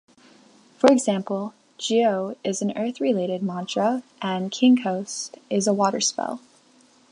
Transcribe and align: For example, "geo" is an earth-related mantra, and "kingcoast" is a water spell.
For 0.79 0.91
example, 0.91 1.53
"geo" 1.77 2.35
is 2.43 2.63
an 2.63 2.75
earth-related 2.75 3.43
mantra, 3.43 4.01
and 4.19 4.49
"kingcoast" 4.49 5.35
is 5.51 5.67
a 5.67 5.73
water 5.73 6.01
spell. 6.01 6.39